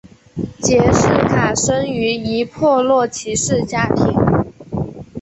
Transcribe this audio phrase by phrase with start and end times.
[0.61, 4.07] 杰式卡生于一破落骑士家庭。